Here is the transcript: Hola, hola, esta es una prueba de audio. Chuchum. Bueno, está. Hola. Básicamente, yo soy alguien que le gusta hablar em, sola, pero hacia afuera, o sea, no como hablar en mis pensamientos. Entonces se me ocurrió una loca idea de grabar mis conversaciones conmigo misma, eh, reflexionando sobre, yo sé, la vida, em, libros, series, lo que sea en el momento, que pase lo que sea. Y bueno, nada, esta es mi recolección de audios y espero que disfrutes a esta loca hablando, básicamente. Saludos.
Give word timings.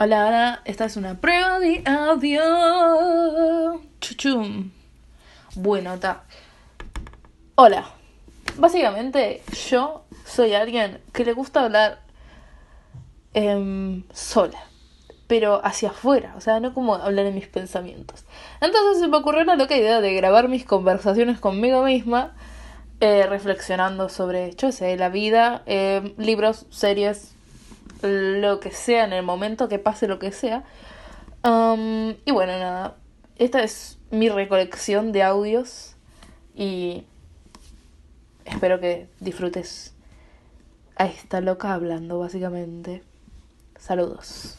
Hola, 0.00 0.28
hola, 0.28 0.62
esta 0.64 0.84
es 0.84 0.96
una 0.96 1.20
prueba 1.20 1.58
de 1.58 1.82
audio. 1.84 2.40
Chuchum. 4.00 4.70
Bueno, 5.56 5.94
está. 5.94 6.22
Hola. 7.56 7.84
Básicamente, 8.58 9.42
yo 9.68 10.04
soy 10.24 10.54
alguien 10.54 11.00
que 11.12 11.24
le 11.24 11.32
gusta 11.32 11.64
hablar 11.64 11.98
em, 13.34 14.04
sola, 14.12 14.60
pero 15.26 15.60
hacia 15.66 15.88
afuera, 15.88 16.32
o 16.36 16.40
sea, 16.40 16.60
no 16.60 16.74
como 16.74 16.94
hablar 16.94 17.26
en 17.26 17.34
mis 17.34 17.48
pensamientos. 17.48 18.24
Entonces 18.60 19.00
se 19.00 19.08
me 19.08 19.16
ocurrió 19.16 19.42
una 19.42 19.56
loca 19.56 19.76
idea 19.76 20.00
de 20.00 20.14
grabar 20.14 20.46
mis 20.46 20.64
conversaciones 20.64 21.40
conmigo 21.40 21.82
misma, 21.82 22.36
eh, 23.00 23.26
reflexionando 23.26 24.08
sobre, 24.08 24.54
yo 24.54 24.70
sé, 24.70 24.96
la 24.96 25.08
vida, 25.08 25.64
em, 25.66 26.14
libros, 26.18 26.66
series, 26.70 27.34
lo 28.02 28.60
que 28.60 28.70
sea 28.70 29.04
en 29.04 29.12
el 29.12 29.22
momento, 29.22 29.68
que 29.68 29.78
pase 29.78 30.08
lo 30.08 30.18
que 30.18 30.32
sea. 30.32 30.64
Y 31.44 32.30
bueno, 32.30 32.58
nada, 32.58 32.96
esta 33.36 33.62
es 33.62 33.98
mi 34.10 34.28
recolección 34.28 35.12
de 35.12 35.22
audios 35.22 35.96
y 36.54 37.04
espero 38.44 38.80
que 38.80 39.08
disfrutes 39.20 39.94
a 40.96 41.06
esta 41.06 41.40
loca 41.40 41.72
hablando, 41.72 42.18
básicamente. 42.18 43.02
Saludos. 43.78 44.56